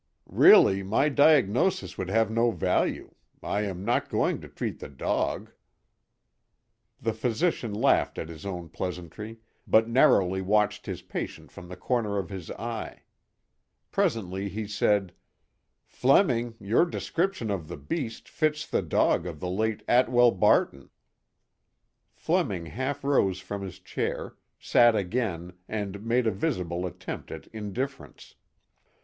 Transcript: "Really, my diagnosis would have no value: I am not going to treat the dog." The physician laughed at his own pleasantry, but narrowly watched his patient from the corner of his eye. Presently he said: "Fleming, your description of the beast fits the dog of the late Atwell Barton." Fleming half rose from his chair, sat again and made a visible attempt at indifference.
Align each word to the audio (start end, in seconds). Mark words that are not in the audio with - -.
"Really, 0.25 0.81
my 0.81 1.09
diagnosis 1.09 1.95
would 1.95 2.09
have 2.09 2.31
no 2.31 2.49
value: 2.49 3.13
I 3.43 3.61
am 3.65 3.85
not 3.85 4.09
going 4.09 4.41
to 4.41 4.47
treat 4.49 4.79
the 4.79 4.89
dog." 4.89 5.51
The 6.99 7.13
physician 7.13 7.71
laughed 7.71 8.17
at 8.17 8.27
his 8.27 8.43
own 8.43 8.69
pleasantry, 8.69 9.41
but 9.67 9.87
narrowly 9.87 10.41
watched 10.41 10.87
his 10.87 11.03
patient 11.03 11.51
from 11.51 11.67
the 11.67 11.75
corner 11.75 12.17
of 12.17 12.31
his 12.31 12.49
eye. 12.49 13.03
Presently 13.91 14.49
he 14.49 14.65
said: 14.65 15.13
"Fleming, 15.85 16.55
your 16.59 16.87
description 16.87 17.51
of 17.51 17.67
the 17.67 17.77
beast 17.77 18.27
fits 18.27 18.65
the 18.65 18.81
dog 18.81 19.27
of 19.27 19.39
the 19.39 19.51
late 19.51 19.83
Atwell 19.87 20.31
Barton." 20.31 20.89
Fleming 22.11 22.65
half 22.65 23.03
rose 23.03 23.39
from 23.39 23.61
his 23.61 23.77
chair, 23.77 24.35
sat 24.59 24.95
again 24.95 25.53
and 25.69 26.03
made 26.03 26.25
a 26.25 26.31
visible 26.31 26.87
attempt 26.87 27.29
at 27.29 27.45
indifference. 27.53 28.33